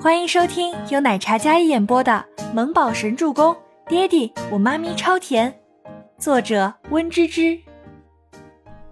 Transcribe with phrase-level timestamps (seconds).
[0.00, 3.52] 欢迎收听由奶茶嘉一演播的《萌宝神助攻》，
[3.88, 5.60] 爹地我妈咪超甜，
[6.16, 7.58] 作者温芝芝。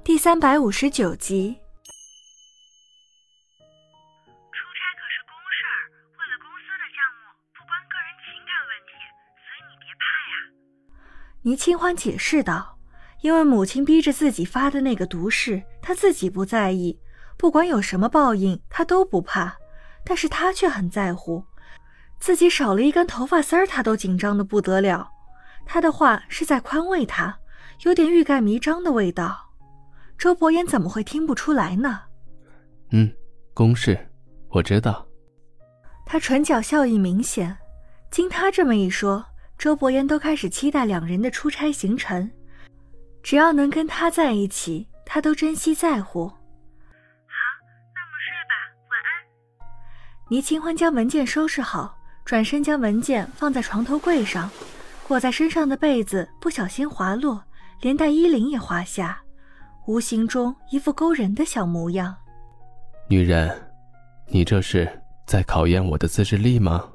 [0.03, 1.53] 第三百五十九集。
[4.51, 5.79] 出差可是公事儿，
[6.19, 8.99] 为了公司的项目，不关个人情感问题，
[9.47, 10.35] 所以你别怕呀。
[11.43, 12.81] 倪清欢解释道
[13.23, 16.99] ：“因为母亲逼着自己发的那个毒誓，她自己不在意，
[17.37, 19.57] 不管有什么报应，她都不怕。”
[20.09, 21.43] 但是他却很在乎，
[22.21, 25.11] 自己少了一根头发丝儿，他都紧张的不得了。
[25.67, 27.37] 他的话是在宽慰他，
[27.83, 29.37] 有点欲盖弥彰的味道。
[30.17, 32.03] 周伯言怎么会听不出来呢？
[32.93, 33.13] 嗯，
[33.53, 33.99] 公事
[34.49, 35.05] 我知道。
[36.07, 37.55] 他唇角笑意明显。
[38.13, 39.27] 经他这么一说，
[39.59, 42.31] 周伯言都开始期待两人的出差行程。
[43.25, 46.33] 只要能跟他在一起，他都珍惜在乎。
[50.29, 54.51] 倪清欢将文件收拾好，转身将文件放在床头柜上，
[55.07, 57.45] 裹在身上的被子不小心滑落，
[57.81, 59.23] 连带衣领也滑下，
[59.87, 62.17] 无形中一副勾人的小模样。
[63.09, 63.57] 女人，
[64.27, 66.89] 你这是在考验我的自制力吗？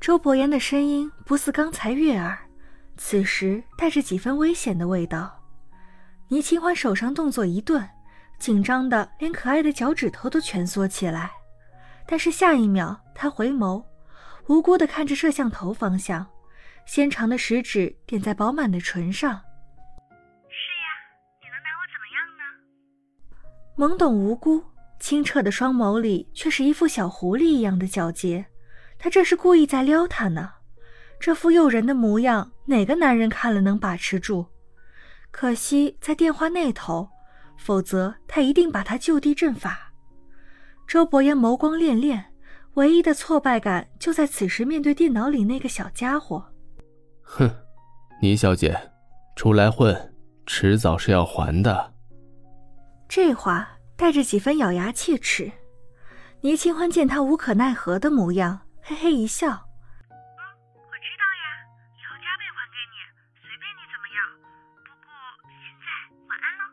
[0.00, 2.38] 周伯言的声音不似刚才悦耳，
[2.96, 5.42] 此时带着几分危险的味道。
[6.28, 7.84] 倪清欢手上动作一顿，
[8.38, 11.32] 紧张的连可爱的脚趾头都蜷缩起来。
[12.10, 13.84] 但是下一秒，他回眸，
[14.46, 16.26] 无辜地看着摄像头方向，
[16.86, 19.30] 纤长的食指点在饱满的唇上。
[20.48, 20.88] 是呀，
[21.38, 23.94] 你能拿我怎么样呢？
[23.94, 24.64] 懵懂无辜、
[24.98, 28.46] 清澈的双眸里，却是一副小狐狸一样的皎洁。
[28.98, 30.54] 他这是故意在撩他呢。
[31.20, 34.46] 这副诱人的模样，哪个男人看了能把持住？
[35.30, 37.10] 可惜在电话那头，
[37.58, 39.87] 否则他一定把他就地正法。
[40.88, 42.24] 周伯言眸光潋潋，
[42.72, 46.50] 唯一的挫败感就在此时面对电脑里那个小家伙。
[47.20, 47.46] 哼，
[48.22, 48.90] 倪小姐，
[49.36, 50.14] 出来混，
[50.46, 51.92] 迟早是要还的。
[53.06, 53.68] 这话
[53.98, 55.52] 带着几分咬牙切齿。
[56.40, 59.60] 倪清欢见他无可奈何的模样，嘿嘿一笑：“嗯，
[60.08, 61.44] 我知道呀，
[61.92, 62.96] 以后加倍还给你，
[63.42, 64.24] 随便你怎么样。
[64.86, 65.12] 不过
[65.52, 65.84] 现在
[66.28, 66.64] 晚安喽。”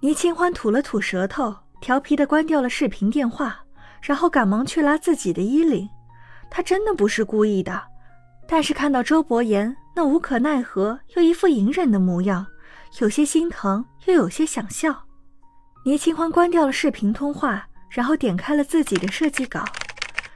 [0.00, 1.54] 倪清欢吐了吐舌头。
[1.80, 3.64] 调皮的关掉了视频电话，
[4.02, 5.88] 然后赶忙去拉自己的衣领。
[6.50, 7.82] 他真的不是故意的，
[8.46, 12.46] 但是看到周伯言那无可奈何又一副隐忍的模样，
[13.00, 15.04] 有些心疼，又有些想笑。
[15.84, 19.64] 倪清欢关掉了视频通话，然后点开了自己的设计稿。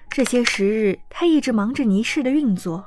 [0.08, 2.84] 这些时日，他一直忙着倪氏的运作，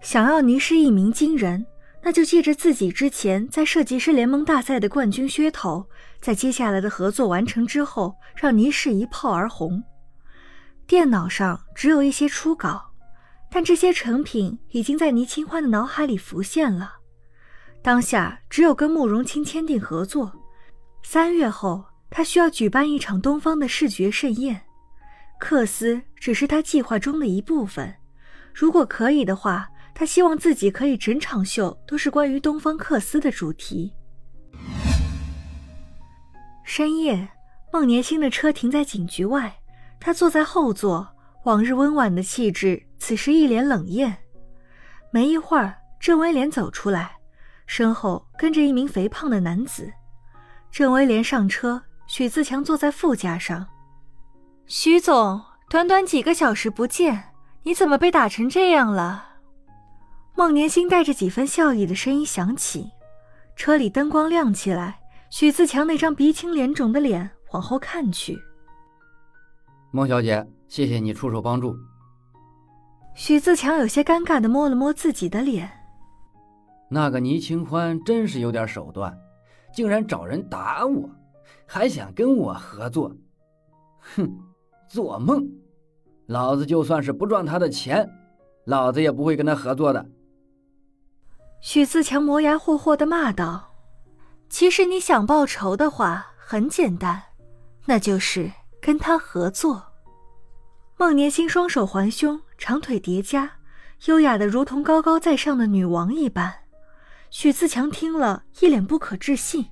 [0.00, 1.66] 想要倪氏一鸣惊人。
[2.08, 5.86] 那就借着自己之前在设计师联盟大赛的冠军噱头，
[6.22, 9.84] 在接下来的合作完成之后，让倪氏一炮而红。
[10.86, 12.92] 电脑上只有一些初稿，
[13.50, 16.94] 但这些成品已经在倪清欢的脑海里浮现了。
[17.82, 20.32] 当下只有跟慕容清签订合作，
[21.02, 24.62] 三月后他需要举办一场东方的视觉盛宴，
[25.38, 27.94] 克斯只是他计划中的一部分。
[28.54, 29.68] 如果可以的话。
[29.98, 33.92] 他希望自己可以整场秀都是关于东方克斯的主题。
[36.62, 37.28] 深夜，
[37.72, 39.52] 孟年星的车停在警局外，
[39.98, 41.08] 他坐在后座，
[41.42, 44.16] 往日温婉的气质此时一脸冷艳。
[45.10, 47.16] 没一会儿，郑威廉走出来，
[47.66, 49.92] 身后跟着一名肥胖的男子。
[50.70, 53.66] 郑威廉上车，许自强坐在副驾上。
[54.64, 57.32] 徐总，短短几个小时不见，
[57.64, 59.24] 你怎么被打成这样了？
[60.38, 62.88] 孟年星带着几分笑意的声音响起，
[63.56, 65.00] 车里灯光亮起来，
[65.30, 68.38] 许自强那张鼻青脸肿的脸往后看去。
[69.90, 71.74] 孟小姐，谢谢你出手帮助。
[73.16, 75.68] 许自强有些尴尬的摸了摸自己的脸。
[76.88, 79.12] 那个倪清欢真是有点手段，
[79.74, 81.10] 竟然找人打我，
[81.66, 83.12] 还想跟我合作。
[84.14, 84.38] 哼，
[84.86, 85.44] 做梦！
[86.26, 88.08] 老子就算是不赚他的钱，
[88.66, 90.08] 老子也不会跟他合作的。
[91.60, 93.74] 许自强磨牙霍霍的骂道
[94.48, 97.20] ：“其实你想报仇的话，很简单，
[97.86, 98.50] 那就是
[98.80, 99.82] 跟他合作。”
[100.96, 103.50] 孟年星双手环胸，长腿叠加，
[104.06, 106.52] 优雅的如同高高在上的女王一般。
[107.30, 109.66] 许自强听了一脸不可置信：“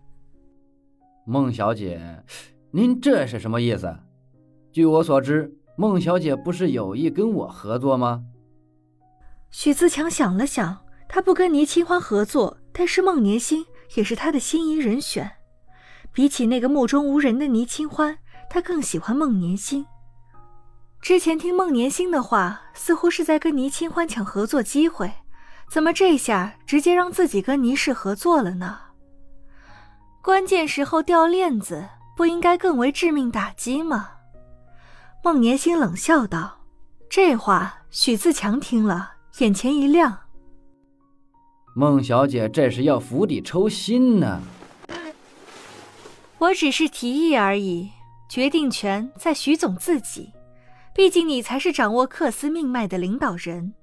[1.24, 2.24] 孟小姐，
[2.72, 3.96] 您这是什么意思？
[4.72, 8.24] 据我所知，孟小姐不是有意跟我合作吗？”
[9.50, 10.85] 许自强想了想。
[11.08, 13.64] 他不跟倪清欢合作，但是孟年星
[13.94, 15.30] 也是他的心仪人选。
[16.12, 18.18] 比起那个目中无人的倪清欢，
[18.48, 19.84] 他更喜欢孟年星。
[21.00, 25.12] 之前听孟年星的话，似乎是在跟倪清欢抢合作机会，
[25.70, 28.78] 怎么这下直接让自己跟倪氏合作了呢？
[30.22, 34.10] 关键时候掉链子，不应该更为致命打击吗？
[35.22, 36.60] 孟年星冷笑道
[37.08, 40.25] ：“这话，许自强听了，眼前一亮。
[41.78, 44.40] 孟小姐这是要釜底抽薪呢。
[46.38, 47.90] 我只是提议而已，
[48.30, 50.32] 决定权在徐总自己。”
[50.96, 53.74] 毕竟你才是掌握克斯命脉的领导人，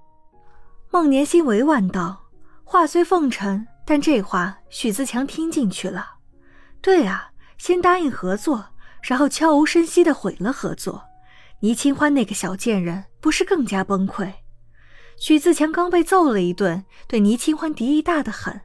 [0.90, 2.24] 孟年心委婉道。
[2.64, 6.14] 话虽奉承，但这话许自强听进去了。
[6.82, 7.30] 对啊，
[7.60, 8.66] 先答应合作，
[9.04, 11.04] 然后悄无声息的毁了合作。
[11.60, 14.34] 倪清欢那个小贱人，不是更加崩溃？
[15.24, 18.60] 许自强刚被揍了一顿，对倪清欢敌意大得很。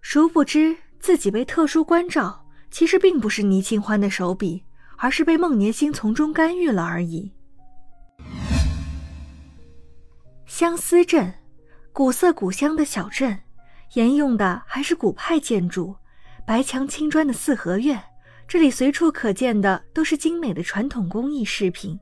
[0.00, 4.62] 殊不知自己被特殊关照，其实并不是倪清欢的手笔，
[4.96, 7.32] 而是被孟年星从中干预了而已。
[10.46, 11.34] 相思镇，
[11.92, 13.40] 古色古香的小镇，
[13.94, 15.96] 沿用的还是古派建筑，
[16.46, 18.00] 白墙青砖的四合院。
[18.46, 21.98] 这里随处可见的都是精美的传统工艺饰品。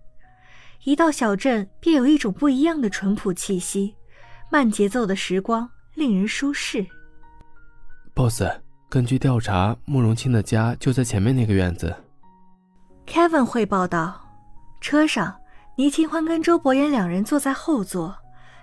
[0.85, 3.95] 一到小镇，便有一种不一样的淳朴气息，
[4.51, 6.87] 慢节奏的时光令人舒适。
[8.15, 8.43] Boss，
[8.89, 11.95] 根据调查，慕容清的家就在前面那个院子。
[13.07, 14.27] Kevin 汇报道。
[14.81, 15.39] 车上，
[15.77, 18.17] 倪清欢跟周伯言两人坐在后座。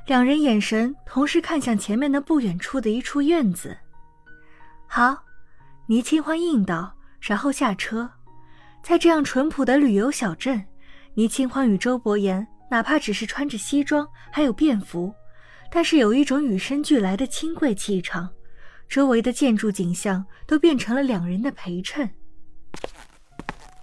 [0.08, 3.78] 两人眼神同时看向前面的不远处的一处院子。
[4.88, 5.24] 好，
[5.86, 8.10] 倪清欢应道，然后下车。
[8.82, 10.66] 在这样淳朴的旅游小镇，
[11.18, 15.12] 倪清欢与周伯言哪怕只是穿着西装，还有便服，
[15.72, 18.30] 但是有一种与生俱来的清贵气场。
[18.88, 22.08] 周围的建筑景象都变成了两人的陪衬。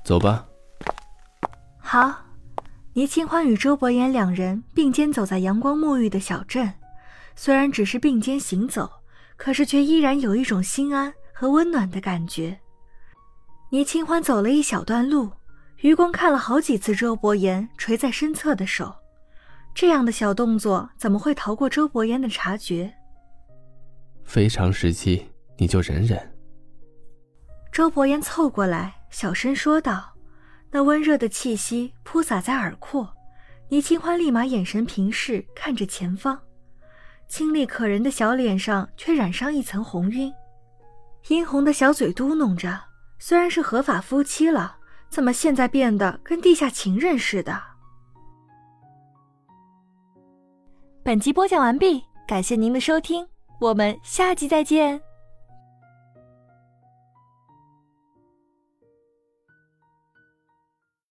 [0.04, 0.46] 走吧。
[1.80, 2.20] 好。
[2.92, 6.72] 倪清欢与周伯言两人并肩走在阳光沐浴的小镇，
[7.34, 8.88] 虽然只是并肩行走，
[9.36, 12.56] 可是却依然有一种心安和温暖的感觉。
[13.70, 15.28] 倪清欢走了一小段路，
[15.84, 18.90] 余光看了好几次周伯言垂在身侧的手，
[19.74, 22.90] 这样的小动作怎么会逃过周伯言的察觉？
[24.24, 26.18] 非常时期，你就忍忍。
[27.70, 30.14] 周伯言凑过来，小声说道。
[30.70, 33.06] 那温热的气息扑洒在耳廓，
[33.68, 36.40] 倪清欢立马眼神平视，看着前方，
[37.28, 40.32] 清丽可人的小脸上却染上一层红晕，
[41.28, 42.80] 殷红的小嘴嘟哝着
[43.20, 44.78] ：“虽然是合法夫妻了，
[45.10, 47.60] 怎么现在变得跟地下情人似的？”
[51.04, 53.26] 本集播讲完毕，感谢您的收听，
[53.60, 55.00] 我们下集再见。